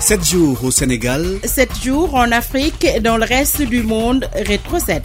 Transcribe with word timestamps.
7 0.00 0.24
jours 0.24 0.64
au 0.64 0.70
Sénégal. 0.70 1.24
7 1.44 1.82
jours 1.82 2.14
en 2.14 2.30
Afrique 2.30 2.84
et 2.84 3.00
dans 3.00 3.16
le 3.16 3.24
reste 3.24 3.62
du 3.62 3.82
monde. 3.82 4.28
Rétro 4.34 4.78
7. 4.78 5.02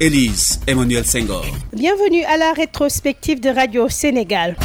Élise 0.00 0.60
Emmanuel 0.66 1.04
Senghor. 1.04 1.44
Bienvenue 1.72 2.24
à 2.24 2.36
la 2.36 2.52
rétrospective 2.52 3.40
de 3.40 3.48
Radio 3.48 3.88
Sénégal. 3.88 4.56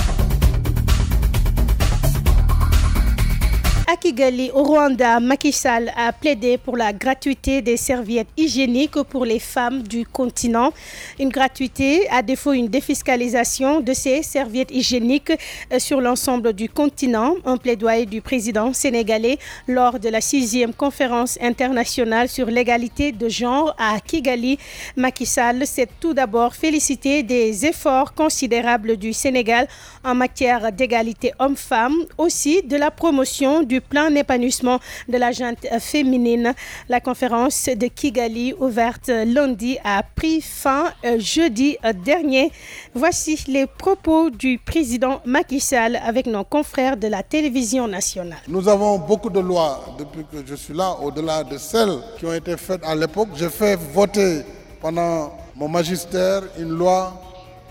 À 3.93 3.95
Kigali, 3.95 4.49
au 4.55 4.63
Rwanda, 4.63 5.19
Macky 5.19 5.55
a 5.95 6.11
plaidé 6.13 6.57
pour 6.57 6.75
la 6.77 6.91
gratuité 6.93 7.61
des 7.61 7.77
serviettes 7.77 8.29
hygiéniques 8.35 8.99
pour 9.03 9.23
les 9.23 9.37
femmes 9.37 9.83
du 9.83 10.03
continent. 10.03 10.73
Une 11.19 11.29
gratuité, 11.29 12.09
à 12.09 12.23
défaut 12.23 12.53
une 12.53 12.69
défiscalisation 12.69 13.81
de 13.81 13.93
ces 13.93 14.23
serviettes 14.23 14.71
hygiéniques 14.71 15.33
sur 15.77 16.01
l'ensemble 16.01 16.53
du 16.53 16.69
continent. 16.69 17.35
Un 17.45 17.57
plaidoyer 17.57 18.07
du 18.07 18.19
président 18.21 18.73
sénégalais 18.73 19.37
lors 19.67 19.99
de 19.99 20.09
la 20.09 20.21
sixième 20.21 20.73
conférence 20.73 21.37
internationale 21.39 22.29
sur 22.29 22.47
l'égalité 22.47 23.11
de 23.11 23.29
genre 23.29 23.75
à 23.77 23.99
Kigali. 23.99 24.57
Macky 24.95 25.27
Sall 25.27 25.67
s'est 25.67 25.89
tout 25.99 26.15
d'abord 26.15 26.55
félicité 26.55 27.21
des 27.21 27.67
efforts 27.67 28.15
considérables 28.15 28.97
du 28.97 29.13
Sénégal 29.13 29.67
en 30.03 30.15
matière 30.15 30.71
d'égalité 30.71 31.31
homme-femme, 31.37 31.93
aussi 32.17 32.63
de 32.63 32.75
la 32.75 32.89
promotion 32.89 33.61
du 33.61 33.82
plan 33.83 34.09
d'épanouissement 34.09 34.79
de 35.07 35.17
la 35.17 35.31
gente 35.31 35.65
féminine. 35.79 36.53
La 36.89 36.99
conférence 36.99 37.65
de 37.65 37.87
Kigali, 37.87 38.53
ouverte 38.59 39.09
lundi, 39.09 39.77
a 39.83 40.01
pris 40.03 40.41
fin 40.41 40.91
jeudi 41.17 41.77
dernier. 42.03 42.51
Voici 42.93 43.43
les 43.47 43.67
propos 43.67 44.29
du 44.29 44.57
président 44.57 45.21
Macky 45.25 45.59
Sall 45.59 45.95
avec 45.97 46.25
nos 46.25 46.43
confrères 46.43 46.97
de 46.97 47.07
la 47.07 47.23
télévision 47.23 47.87
nationale. 47.87 48.39
Nous 48.47 48.67
avons 48.67 48.97
beaucoup 48.97 49.29
de 49.29 49.39
lois 49.39 49.95
depuis 49.97 50.23
que 50.31 50.45
je 50.45 50.55
suis 50.55 50.73
là, 50.73 50.97
au-delà 51.01 51.43
de 51.43 51.57
celles 51.57 51.97
qui 52.17 52.25
ont 52.25 52.33
été 52.33 52.57
faites 52.57 52.83
à 52.83 52.95
l'époque. 52.95 53.29
J'ai 53.35 53.49
fait 53.49 53.75
voter 53.93 54.41
pendant 54.81 55.33
mon 55.55 55.67
magistère 55.67 56.41
une 56.57 56.69
loi 56.69 57.13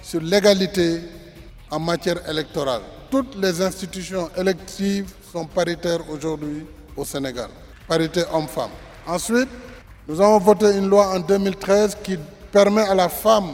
sur 0.02 0.20
l'égalité 0.20 1.00
en 1.70 1.80
matière 1.80 2.18
électorale. 2.28 2.82
Toutes 3.12 3.34
les 3.36 3.60
institutions 3.60 4.30
électives 4.38 5.12
sont 5.30 5.44
paritaires 5.44 6.00
aujourd'hui 6.10 6.64
au 6.96 7.04
Sénégal. 7.04 7.50
Parité 7.86 8.22
homme-femme. 8.32 8.70
Ensuite, 9.06 9.50
nous 10.08 10.18
avons 10.18 10.38
voté 10.38 10.74
une 10.78 10.88
loi 10.88 11.08
en 11.08 11.20
2013 11.20 11.98
qui 12.02 12.16
permet 12.50 12.80
à 12.88 12.94
la 12.94 13.10
femme 13.10 13.50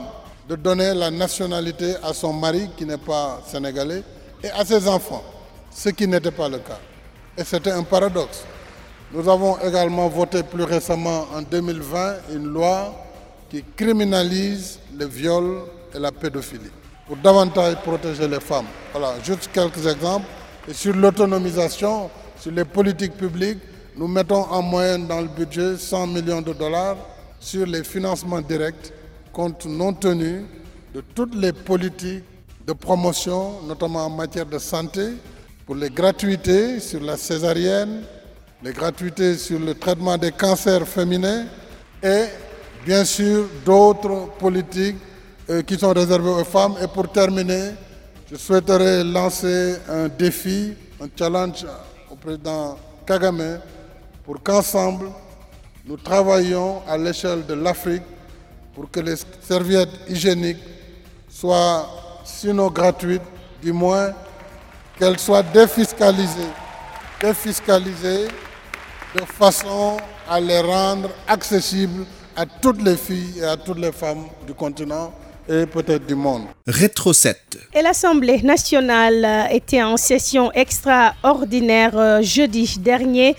de 0.48 0.54
donner 0.54 0.94
la 0.94 1.10
nationalité 1.10 1.96
à 2.04 2.14
son 2.14 2.32
mari 2.34 2.70
qui 2.76 2.86
n'est 2.86 2.98
pas 2.98 3.42
sénégalais 3.48 4.04
et 4.44 4.50
à 4.50 4.64
ses 4.64 4.86
enfants, 4.86 5.24
ce 5.72 5.88
qui 5.88 6.06
n'était 6.06 6.30
pas 6.30 6.48
le 6.48 6.58
cas. 6.58 6.78
Et 7.36 7.42
c'était 7.42 7.72
un 7.72 7.82
paradoxe. 7.82 8.44
Nous 9.12 9.28
avons 9.28 9.58
également 9.58 10.06
voté 10.08 10.44
plus 10.44 10.62
récemment 10.62 11.26
en 11.34 11.42
2020 11.42 12.14
une 12.32 12.44
loi 12.46 12.94
qui 13.50 13.64
criminalise 13.74 14.78
le 14.96 15.06
viol 15.06 15.62
et 15.92 15.98
la 15.98 16.12
pédophilie 16.12 16.70
pour 17.08 17.16
davantage 17.16 17.76
protéger 17.76 18.28
les 18.28 18.38
femmes. 18.38 18.66
Voilà, 18.92 19.14
juste 19.24 19.48
quelques 19.52 19.86
exemples. 19.86 20.26
Et 20.68 20.74
sur 20.74 20.94
l'autonomisation, 20.94 22.10
sur 22.38 22.52
les 22.52 22.66
politiques 22.66 23.16
publiques, 23.16 23.58
nous 23.96 24.06
mettons 24.06 24.42
en 24.50 24.60
moyenne 24.60 25.06
dans 25.06 25.22
le 25.22 25.28
budget 25.28 25.78
100 25.78 26.06
millions 26.08 26.42
de 26.42 26.52
dollars 26.52 26.96
sur 27.40 27.66
les 27.66 27.82
financements 27.82 28.42
directs, 28.42 28.92
compte 29.32 29.64
non 29.64 29.94
tenu 29.94 30.44
de 30.94 31.02
toutes 31.14 31.34
les 31.34 31.52
politiques 31.54 32.24
de 32.66 32.72
promotion, 32.74 33.62
notamment 33.66 34.04
en 34.04 34.10
matière 34.10 34.44
de 34.46 34.58
santé, 34.58 35.14
pour 35.64 35.76
les 35.76 35.88
gratuités 35.88 36.78
sur 36.80 37.00
la 37.00 37.16
césarienne, 37.16 38.02
les 38.62 38.72
gratuités 38.72 39.36
sur 39.36 39.58
le 39.58 39.74
traitement 39.74 40.18
des 40.18 40.32
cancers 40.32 40.86
féminins 40.86 41.46
et 42.02 42.24
bien 42.84 43.04
sûr 43.04 43.46
d'autres 43.64 44.28
politiques 44.38 44.96
qui 45.66 45.78
sont 45.78 45.92
réservées 45.92 46.30
aux 46.30 46.44
femmes. 46.44 46.74
Et 46.82 46.86
pour 46.86 47.10
terminer, 47.10 47.70
je 48.30 48.36
souhaiterais 48.36 49.02
lancer 49.04 49.76
un 49.88 50.08
défi, 50.08 50.74
un 51.00 51.06
challenge 51.16 51.64
au 52.10 52.16
président 52.16 52.76
Kagame 53.06 53.60
pour 54.24 54.42
qu'ensemble, 54.42 55.08
nous 55.86 55.96
travaillions 55.96 56.82
à 56.86 56.98
l'échelle 56.98 57.46
de 57.46 57.54
l'Afrique 57.54 58.02
pour 58.74 58.90
que 58.90 59.00
les 59.00 59.14
serviettes 59.40 59.88
hygiéniques 60.08 60.62
soient, 61.30 61.88
sinon 62.24 62.68
gratuites, 62.68 63.22
du 63.62 63.72
moins 63.72 64.12
qu'elles 64.98 65.18
soient 65.18 65.42
défiscalisées, 65.42 66.52
défiscalisées 67.22 68.28
de 69.14 69.20
façon 69.24 69.96
à 70.28 70.38
les 70.38 70.60
rendre 70.60 71.08
accessibles 71.26 72.04
à 72.36 72.44
toutes 72.44 72.82
les 72.82 72.96
filles 72.96 73.38
et 73.38 73.44
à 73.44 73.56
toutes 73.56 73.78
les 73.78 73.92
femmes 73.92 74.26
du 74.46 74.52
continent 74.52 75.12
et 75.48 75.66
peut-être 75.66 76.06
du 76.06 76.14
monde. 76.14 76.42
Rétro 76.68 77.14
7. 77.14 77.58
Et 77.72 77.80
l'Assemblée 77.80 78.42
nationale 78.42 79.48
était 79.50 79.82
en 79.82 79.96
session 79.96 80.52
extraordinaire 80.52 82.22
jeudi 82.22 82.76
dernier. 82.78 83.36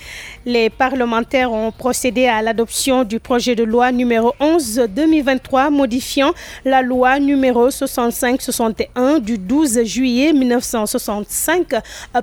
Les 0.47 0.71
parlementaires 0.71 1.51
ont 1.51 1.71
procédé 1.71 2.25
à 2.25 2.41
l'adoption 2.41 3.03
du 3.03 3.19
projet 3.19 3.53
de 3.53 3.63
loi 3.63 3.91
numéro 3.91 4.33
11-2023 4.39 5.69
modifiant 5.69 6.33
la 6.65 6.81
loi 6.81 7.19
numéro 7.19 7.69
65-61 7.69 9.19
du 9.19 9.37
12 9.37 9.83
juillet 9.83 10.33
1965 10.33 11.67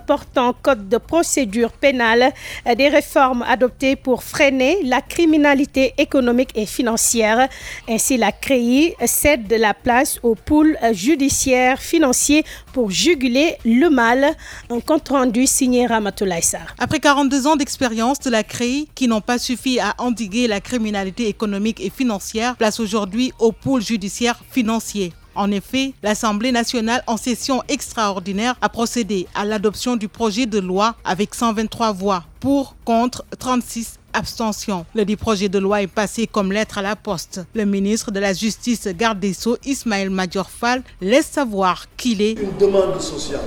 portant 0.08 0.54
code 0.60 0.88
de 0.88 0.96
procédure 0.96 1.70
pénale 1.70 2.32
des 2.76 2.88
réformes 2.88 3.44
adoptées 3.46 3.94
pour 3.94 4.24
freiner 4.24 4.78
la 4.82 5.02
criminalité 5.02 5.94
économique 5.98 6.50
et 6.56 6.66
financière. 6.66 7.48
Ainsi, 7.88 8.16
la 8.16 8.32
CREI 8.32 8.96
cède 9.06 9.52
la 9.56 9.72
place 9.72 10.18
au 10.24 10.34
pool 10.34 10.76
judiciaire 10.96 11.80
financier 11.80 12.44
pour 12.72 12.90
juguler 12.90 13.56
le 13.64 13.88
mal. 13.88 14.34
Un 14.70 14.80
compte 14.80 15.08
rendu 15.08 15.46
signé 15.46 15.86
Ramatoulaye. 15.86 16.42
Après 16.78 16.98
42 16.98 17.46
ans 17.46 17.56
d'expérience 17.56 18.18
de 18.20 18.30
la 18.30 18.42
CREI 18.42 18.86
qui 18.94 19.08
n'ont 19.08 19.20
pas 19.20 19.38
suffi 19.38 19.78
à 19.78 19.94
endiguer 19.98 20.48
la 20.48 20.60
criminalité 20.60 21.28
économique 21.28 21.80
et 21.80 21.90
financière, 21.90 22.56
place 22.56 22.80
aujourd'hui 22.80 23.32
au 23.38 23.52
pôle 23.52 23.82
judiciaire 23.82 24.40
financier. 24.50 25.12
En 25.34 25.50
effet, 25.50 25.92
l'Assemblée 26.02 26.50
nationale 26.50 27.02
en 27.06 27.18
session 27.18 27.62
extraordinaire 27.68 28.56
a 28.62 28.70
procédé 28.70 29.26
à 29.34 29.44
l'adoption 29.44 29.96
du 29.96 30.08
projet 30.08 30.46
de 30.46 30.58
loi 30.58 30.96
avec 31.04 31.34
123 31.34 31.92
voix 31.92 32.24
pour, 32.40 32.74
contre 32.84 33.24
36 33.38 33.98
abstentions. 34.16 34.86
Le 34.94 35.04
dit 35.04 35.16
projet 35.16 35.48
de 35.48 35.58
loi 35.58 35.82
est 35.82 35.86
passé 35.86 36.26
comme 36.26 36.52
lettre 36.52 36.78
à 36.78 36.82
la 36.82 36.96
poste. 36.96 37.42
Le 37.54 37.64
ministre 37.64 38.10
de 38.10 38.18
la 38.18 38.32
Justice, 38.32 38.88
garde 38.88 39.20
des 39.20 39.34
Sceaux, 39.34 39.58
Ismaël 39.64 40.10
Majorfal, 40.10 40.82
laisse 41.00 41.26
savoir 41.26 41.86
qu'il 41.96 42.22
est 42.22 42.32
une 42.32 42.56
demande 42.58 43.00
sociale. 43.00 43.40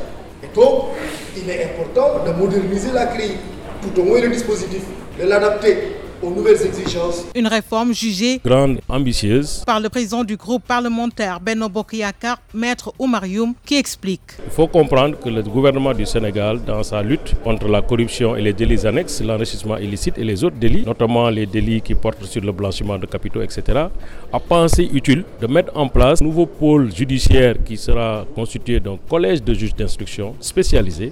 Et 0.44 0.56
donc, 0.56 0.86
il 1.36 1.50
est 1.50 1.66
important 1.66 2.24
de 2.26 2.32
moderniser 2.32 2.92
la 2.92 3.08
CRI, 3.08 3.32
tout 3.82 4.00
au 4.00 4.04
moins 4.04 4.22
le 4.22 4.30
dispositif, 4.30 4.84
de 5.20 5.26
l'adapter 5.26 5.99
aux 6.22 6.30
nouvelles 6.32 6.62
exigences. 6.66 7.26
Une 7.36 7.48
réforme 7.48 7.94
jugée 7.94 8.40
grande, 8.44 8.80
ambitieuse 8.88 9.64
par 9.66 9.80
le 9.80 9.90
président 9.90 10.24
du 10.24 10.36
groupe 10.36 10.64
parlementaire 10.68 11.40
Benno 11.40 11.70
Bokiyakar, 11.70 12.38
Maître 12.54 12.94
Oumarium, 13.00 13.54
qui 13.66 13.76
explique. 13.78 14.22
Il 14.46 14.52
faut 14.52 14.68
comprendre 14.68 15.18
que 15.20 15.30
le 15.30 15.42
gouvernement 15.44 15.94
du 15.94 16.06
Sénégal, 16.06 16.62
dans 16.66 16.84
sa 16.84 17.02
lutte 17.02 17.34
contre 17.44 17.68
la 17.68 17.82
corruption 17.82 18.36
et 18.36 18.42
les 18.42 18.54
délits 18.54 18.86
annexes, 18.86 19.22
l'enrichissement 19.22 19.78
illicite 19.78 20.18
et 20.18 20.24
les 20.24 20.44
autres 20.44 20.58
délits, 20.58 20.84
notamment 20.86 21.30
les 21.30 21.46
délits 21.46 21.82
qui 21.82 21.96
portent 21.96 22.24
sur 22.26 22.42
le 22.42 22.52
blanchiment 22.52 22.98
de 22.98 23.06
capitaux, 23.06 23.42
etc., 23.42 23.62
a 24.32 24.40
pensé 24.40 24.90
utile 24.94 25.24
de 25.42 25.48
mettre 25.48 25.72
en 25.76 25.88
place 25.88 26.22
un 26.22 26.26
nouveau 26.26 26.46
pôle 26.46 26.94
judiciaire 26.94 27.56
qui 27.66 27.78
sera 27.78 28.26
constitué 28.36 28.80
d'un 28.80 28.98
collège 29.10 29.44
de 29.44 29.54
juges 29.54 29.76
d'instruction 29.76 30.36
spécialisés 30.40 31.12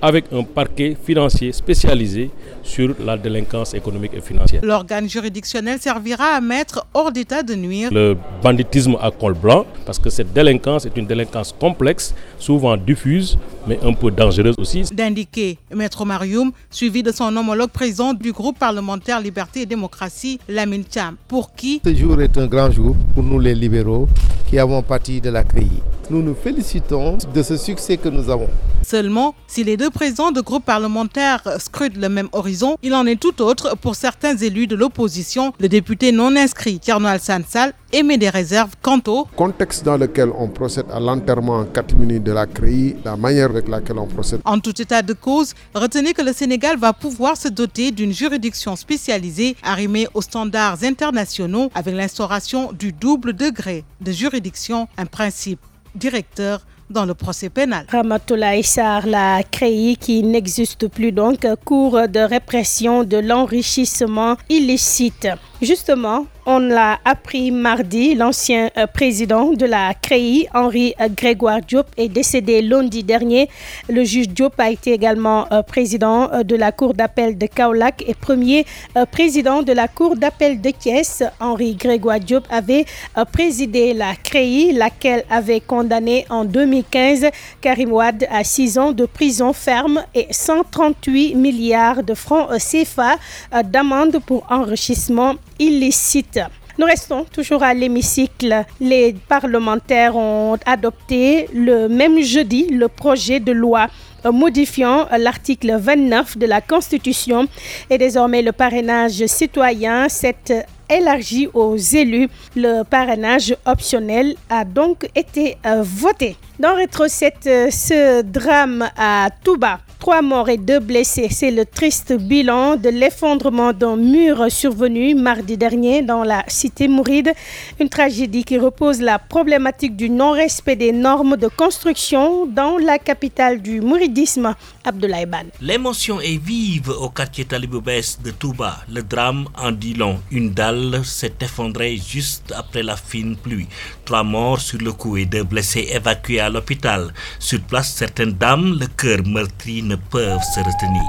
avec 0.00 0.26
un 0.32 0.42
parquet 0.42 0.96
financier 1.02 1.52
spécialisé 1.52 2.30
sur 2.62 2.94
la 3.04 3.16
délinquance 3.16 3.74
économique 3.74 4.12
et 4.14 4.20
financière. 4.20 4.60
L'organe 4.64 5.08
juridictionnel 5.08 5.78
servira 5.80 6.36
à 6.36 6.40
mettre 6.40 6.86
hors 6.94 7.10
d'état 7.10 7.42
de 7.42 7.54
nuire 7.54 7.90
le 7.92 8.16
banditisme 8.42 8.96
à 9.00 9.10
col 9.10 9.34
blanc, 9.34 9.66
parce 9.86 9.98
que 9.98 10.10
cette 10.10 10.32
délinquance 10.32 10.86
est 10.86 10.96
une 10.96 11.06
délinquance 11.06 11.54
complexe, 11.58 12.14
souvent 12.38 12.76
diffuse, 12.76 13.38
mais 13.66 13.78
un 13.82 13.92
peu 13.92 14.10
dangereuse 14.10 14.54
aussi. 14.58 14.82
D'indiquer 14.92 15.58
Maître 15.74 16.04
Marium, 16.04 16.52
suivi 16.70 17.02
de 17.02 17.12
son 17.12 17.34
homologue 17.36 17.70
président 17.70 18.14
du 18.14 18.32
groupe 18.32 18.58
parlementaire 18.58 19.20
Liberté 19.20 19.62
et 19.62 19.66
Démocratie, 19.66 20.38
Lamine 20.48 20.84
Cham, 20.92 21.16
pour 21.26 21.54
qui 21.54 21.80
ce 21.84 21.94
jour 21.94 22.20
est 22.20 22.36
un 22.38 22.46
grand 22.46 22.70
jour 22.70 22.94
pour 23.14 23.22
nous 23.22 23.40
les 23.40 23.54
libéraux 23.54 24.08
qui 24.48 24.58
avons 24.58 24.82
parti 24.82 25.20
de 25.20 25.30
la 25.30 25.44
CRI. 25.44 25.68
Nous 26.10 26.22
nous 26.22 26.34
félicitons 26.34 27.18
de 27.34 27.42
ce 27.42 27.56
succès 27.58 27.98
que 27.98 28.08
nous 28.08 28.30
avons. 28.30 28.48
Seulement, 28.82 29.34
si 29.46 29.62
les 29.64 29.76
deux 29.76 29.90
présidents 29.90 30.30
de 30.30 30.40
groupes 30.40 30.64
parlementaires 30.64 31.42
scrutent 31.58 31.98
le 31.98 32.08
même 32.08 32.28
horizon, 32.32 32.78
il 32.82 32.94
en 32.94 33.04
est 33.04 33.20
tout 33.20 33.42
autre 33.42 33.76
pour 33.76 33.94
certains 33.94 34.34
élus 34.34 34.66
de 34.66 34.74
l'opposition. 34.74 35.52
Le 35.60 35.68
député 35.68 36.10
non 36.10 36.34
inscrit, 36.36 36.78
Tierno 36.78 37.06
Alsan 37.08 37.42
Sall, 37.46 37.74
émet 37.92 38.16
des 38.16 38.30
réserves 38.30 38.70
quant 38.80 39.00
au 39.06 39.26
contexte 39.36 39.84
dans 39.84 39.98
lequel 39.98 40.30
on 40.38 40.48
procède 40.48 40.86
à 40.90 40.98
l'enterrement 40.98 41.58
en 41.58 41.64
catimini 41.66 42.20
de 42.20 42.32
la 42.32 42.46
CRI, 42.46 42.96
la 43.04 43.16
manière 43.16 43.50
avec 43.50 43.68
laquelle 43.68 43.98
on 43.98 44.06
procède. 44.06 44.40
En 44.46 44.58
tout 44.60 44.80
état 44.80 45.02
de 45.02 45.12
cause, 45.12 45.52
retenez 45.74 46.14
que 46.14 46.22
le 46.22 46.32
Sénégal 46.32 46.78
va 46.78 46.94
pouvoir 46.94 47.36
se 47.36 47.48
doter 47.48 47.90
d'une 47.90 48.12
juridiction 48.14 48.76
spécialisée 48.76 49.56
arrimée 49.62 50.08
aux 50.14 50.22
standards 50.22 50.82
internationaux 50.84 51.70
avec 51.74 51.94
l'instauration 51.94 52.72
du 52.72 52.92
double 52.92 53.34
degré 53.34 53.84
de 54.00 54.12
juridiction, 54.12 54.88
un 54.96 55.06
principe 55.06 55.60
directeur 55.98 56.62
dans 56.90 57.04
le 57.04 57.14
procès 57.14 57.50
pénal. 57.50 57.84
Ramatoula 57.90 58.56
Issar, 58.56 59.06
la 59.06 59.42
CREI 59.42 59.96
qui 60.00 60.22
n'existe 60.22 60.88
plus 60.88 61.12
donc, 61.12 61.46
cours 61.64 62.08
de 62.08 62.20
répression 62.20 63.04
de 63.04 63.18
l'enrichissement 63.18 64.36
illicite. 64.48 65.28
Justement, 65.60 66.26
on 66.46 66.60
l'a 66.60 67.00
appris 67.04 67.50
mardi, 67.50 68.14
l'ancien 68.14 68.70
euh, 68.76 68.86
président 68.86 69.50
de 69.54 69.66
la 69.66 69.92
CREI, 69.92 70.48
Henri 70.54 70.94
euh, 71.00 71.08
Grégoire 71.14 71.60
Diop, 71.60 71.88
est 71.96 72.08
décédé 72.08 72.62
lundi 72.62 73.02
dernier. 73.02 73.48
Le 73.88 74.04
juge 74.04 74.28
Diop 74.28 74.54
a 74.58 74.70
été 74.70 74.92
également 74.92 75.46
euh, 75.50 75.62
président 75.62 76.30
de 76.44 76.54
la 76.54 76.70
Cour 76.70 76.94
d'appel 76.94 77.36
de 77.36 77.46
Kaolac 77.46 78.04
et 78.06 78.14
premier 78.14 78.66
président 79.10 79.62
de 79.64 79.72
la 79.72 79.88
Cour 79.88 80.16
d'appel 80.16 80.60
de 80.60 80.70
Thiès. 80.70 81.24
Henri 81.40 81.74
Grégoire 81.74 82.20
Diop 82.20 82.44
avait 82.50 82.86
présidé 83.32 83.92
la 83.94 84.14
CREI, 84.14 84.70
laquelle 84.72 85.24
avait 85.28 85.60
condamné 85.60 86.24
en 86.30 86.44
2015 86.44 87.26
Karim 87.60 87.92
Wad 87.92 88.28
à 88.30 88.44
6 88.44 88.78
ans 88.78 88.92
de 88.92 89.06
prison 89.06 89.52
ferme 89.52 90.04
et 90.14 90.28
138 90.30 91.34
milliards 91.34 92.04
de 92.04 92.14
francs 92.14 92.48
CFA 92.58 93.16
d'amende 93.64 94.20
pour 94.24 94.46
enrichissement 94.50 95.34
illicite. 95.58 96.40
Nous 96.78 96.86
restons 96.86 97.24
toujours 97.24 97.64
à 97.64 97.74
l'hémicycle. 97.74 98.64
Les 98.80 99.12
parlementaires 99.28 100.14
ont 100.14 100.56
adopté 100.64 101.48
le 101.52 101.88
même 101.88 102.20
jeudi 102.22 102.68
le 102.68 102.86
projet 102.86 103.40
de 103.40 103.50
loi 103.50 103.88
modifiant 104.24 105.08
l'article 105.18 105.76
29 105.76 106.38
de 106.38 106.46
la 106.46 106.60
Constitution 106.60 107.46
et 107.90 107.98
désormais 107.98 108.42
le 108.42 108.52
parrainage 108.52 109.24
citoyen 109.26 110.08
s'est 110.08 110.66
élargi 110.88 111.48
aux 111.52 111.76
élus. 111.76 112.28
Le 112.56 112.82
parrainage 112.82 113.56
optionnel 113.66 114.34
a 114.48 114.64
donc 114.64 115.08
été 115.14 115.56
euh, 115.66 115.82
voté. 115.82 116.36
Dans 116.58 116.74
Rétro 116.74 117.08
7, 117.08 117.34
euh, 117.46 117.70
ce 117.70 118.22
drame 118.22 118.88
à 118.96 119.28
Touba 119.44 119.80
Trois 119.98 120.22
morts 120.22 120.48
et 120.48 120.58
deux 120.58 120.78
blessés, 120.78 121.26
c'est 121.28 121.50
le 121.50 121.66
triste 121.66 122.12
bilan 122.12 122.76
de 122.76 122.88
l'effondrement 122.88 123.72
d'un 123.72 123.96
mur 123.96 124.46
survenu 124.48 125.16
mardi 125.16 125.56
dernier 125.56 126.02
dans 126.02 126.22
la 126.22 126.44
cité 126.46 126.86
Mouride. 126.86 127.32
Une 127.80 127.88
tragédie 127.88 128.44
qui 128.44 128.58
repose 128.58 129.00
la 129.00 129.18
problématique 129.18 129.96
du 129.96 130.08
non-respect 130.08 130.76
des 130.76 130.92
normes 130.92 131.36
de 131.36 131.48
construction 131.48 132.46
dans 132.46 132.78
la 132.78 132.98
capitale 133.00 133.60
du 133.60 133.80
mouridisme, 133.80 134.54
Abdoulaye 134.84 135.26
Ban. 135.26 135.46
L'émotion 135.60 136.20
est 136.20 136.40
vive 136.42 136.90
au 136.90 137.08
quartier 137.08 137.44
Taliboubès 137.44 138.20
de 138.22 138.30
Touba. 138.30 138.78
Le 138.88 139.02
drame 139.02 139.48
en 139.58 139.72
dit 139.72 139.94
long. 139.94 140.20
Une 140.30 140.50
dalle 140.54 141.04
s'est 141.04 141.34
effondrée 141.40 141.96
juste 141.96 142.54
après 142.56 142.84
la 142.84 142.96
fine 142.96 143.36
pluie. 143.36 143.66
Trois 144.04 144.22
morts 144.22 144.60
sur 144.60 144.78
le 144.78 144.92
coup 144.92 145.16
et 145.16 145.26
deux 145.26 145.42
blessés 145.42 145.88
évacués 145.92 146.38
à 146.38 146.48
l'hôpital. 146.48 147.12
Sur 147.40 147.60
place, 147.62 147.92
certaines 147.94 148.32
dames, 148.34 148.78
le 148.78 148.86
cœur 148.86 149.18
meurtri, 149.26 149.82
மெப்ப 149.88 150.22
சிறுத்தினி 150.52 151.04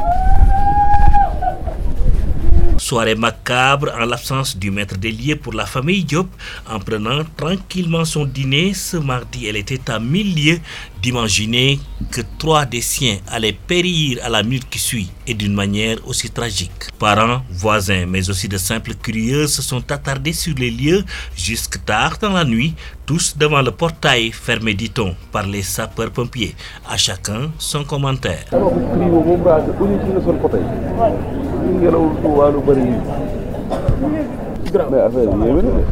Soirée 2.90 3.14
macabre 3.14 3.92
en 3.94 4.04
l'absence 4.04 4.58
du 4.58 4.72
maître 4.72 4.98
des 4.98 5.12
lieux 5.12 5.36
pour 5.36 5.54
la 5.54 5.68
famille 5.68 6.04
Diop. 6.04 6.28
En 6.68 6.80
prenant 6.80 7.24
tranquillement 7.38 8.04
son 8.04 8.26
dîner 8.26 8.74
ce 8.74 8.98
mardi, 8.98 9.46
elle 9.46 9.58
était 9.58 9.92
à 9.92 10.00
mille 10.00 10.34
lieues 10.34 10.60
d'imaginer 11.00 11.80
que 12.10 12.22
trois 12.40 12.66
des 12.66 12.82
siens 12.82 13.18
allaient 13.28 13.54
périr 13.54 14.18
à 14.24 14.30
la 14.30 14.42
minute 14.42 14.68
qui 14.72 14.80
suit 14.80 15.12
et 15.28 15.36
d'une 15.36 15.54
manière 15.54 15.98
aussi 16.08 16.32
tragique. 16.32 16.90
Parents, 16.98 17.44
voisins, 17.52 18.08
mais 18.08 18.28
aussi 18.28 18.48
de 18.48 18.58
simples 18.58 18.96
curieux 18.96 19.46
se 19.46 19.62
sont 19.62 19.92
attardés 19.92 20.34
sur 20.34 20.56
les 20.58 20.72
lieux 20.72 21.06
jusque 21.38 21.86
tard 21.86 22.18
dans 22.20 22.34
la 22.34 22.44
nuit, 22.44 22.74
tous 23.06 23.38
devant 23.38 23.62
le 23.62 23.70
portail 23.70 24.32
fermé, 24.32 24.74
dit-on, 24.74 25.16
par 25.32 25.46
les 25.46 25.62
sapeurs-pompiers. 25.62 26.56
À 26.90 26.98
chacun 26.98 27.52
son 27.60 27.84
commentaire. 27.84 28.46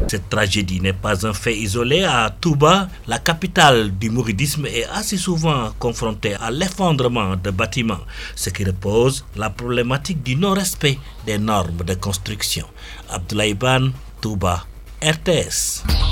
Cette 0.08 0.30
tragédie 0.30 0.80
n'est 0.82 0.94
pas 0.94 1.26
un 1.26 1.34
fait 1.34 1.56
isolé. 1.58 2.04
À 2.04 2.30
Touba, 2.30 2.88
la 3.08 3.18
capitale 3.18 3.92
du 3.98 4.10
mouridisme 4.12 4.66
est 4.68 4.86
assez 4.94 5.18
souvent 5.18 5.72
confrontée 5.80 6.36
à 6.36 6.52
l'effondrement 6.52 7.36
de 7.36 7.50
bâtiments, 7.50 8.06
ce 8.36 8.50
qui 8.52 8.64
repose 8.64 9.26
la 9.36 9.50
problématique 9.50 10.22
du 10.22 10.36
non-respect 10.36 11.00
des 11.26 11.40
normes 11.40 11.84
de 11.86 11.96
construction. 11.96 12.68
Abdoulaye 13.10 13.56
Ban, 13.56 13.90
Touba, 14.22 14.66
RTS. 15.02 16.07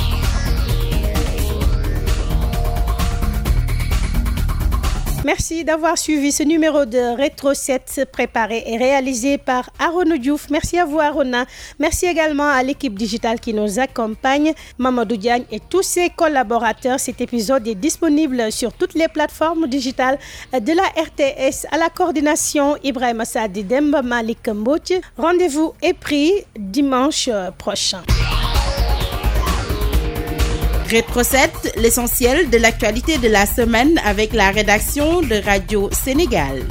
Merci 5.25 5.63
d'avoir 5.63 5.97
suivi 5.97 6.31
ce 6.31 6.43
numéro 6.43 6.85
de 6.85 7.17
Rétro 7.17 7.55
7 7.55 8.07
préparé 8.11 8.61
et 8.67 8.77
réalisé 8.77 9.39
par 9.39 9.71
Aaron 9.79 10.17
Diouf. 10.17 10.51
Merci 10.51 10.77
à 10.77 10.85
vous 10.85 10.99
Arona. 10.99 11.47
Merci 11.79 12.05
également 12.05 12.47
à 12.47 12.61
l'équipe 12.61 12.93
digitale 12.93 13.39
qui 13.39 13.51
nous 13.51 13.79
accompagne, 13.79 14.53
Mamadou 14.77 15.17
Diagne 15.17 15.45
et 15.51 15.59
tous 15.59 15.81
ses 15.81 16.11
collaborateurs. 16.11 16.99
Cet 16.99 17.21
épisode 17.21 17.67
est 17.67 17.73
disponible 17.73 18.51
sur 18.51 18.71
toutes 18.71 18.93
les 18.93 19.07
plateformes 19.07 19.65
digitales 19.65 20.19
de 20.53 20.73
la 20.73 20.83
RTS 20.83 21.65
à 21.71 21.79
la 21.79 21.89
coordination 21.89 22.77
Ibrahim 22.83 23.21
Assadi 23.21 23.63
Demba 23.63 24.03
Malik 24.03 24.47
Mbouch. 24.47 24.93
Rendez-vous 25.17 25.73
est 25.81 25.93
pris 25.93 26.33
dimanche 26.55 27.31
prochain. 27.57 28.03
Rétro 30.87 31.23
7, 31.23 31.73
l'essentiel 31.77 32.49
de 32.51 32.57
l'actualité 32.57 33.17
de 33.17 33.27
la 33.27 33.47
semaine 33.47 33.99
avec 34.05 34.33
la 34.33 34.51
rédaction 34.51 35.21
de 35.21 35.43
Radio 35.43 35.89
Sénégal. 35.91 36.61